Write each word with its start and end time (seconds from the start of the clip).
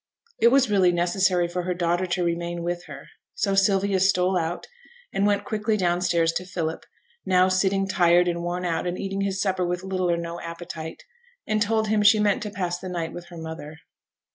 It 0.39 0.47
was 0.47 0.67
really 0.67 0.91
necessary 0.91 1.47
for 1.47 1.61
her 1.61 1.75
daughter 1.75 2.07
to 2.07 2.23
remain 2.23 2.63
with 2.63 2.85
her; 2.85 3.07
so 3.35 3.53
Sylvia 3.53 3.99
stole 3.99 4.35
out, 4.35 4.65
and 5.13 5.27
went 5.27 5.45
quickly 5.45 5.77
down 5.77 6.01
stairs 6.01 6.31
to 6.31 6.43
Philip 6.43 6.87
now 7.23 7.49
sitting 7.49 7.87
tired 7.87 8.27
and 8.27 8.41
worn 8.41 8.65
out, 8.65 8.87
and 8.87 8.97
eating 8.97 9.21
his 9.21 9.39
supper 9.39 9.63
with 9.63 9.83
little 9.83 10.09
or 10.09 10.17
no 10.17 10.39
appetite 10.41 11.03
and 11.45 11.61
told 11.61 11.89
him 11.89 12.01
she 12.01 12.19
meant 12.19 12.41
to 12.41 12.49
pass 12.49 12.79
the 12.79 12.89
night 12.89 13.13
with 13.13 13.25
her 13.27 13.37
mother. 13.37 13.77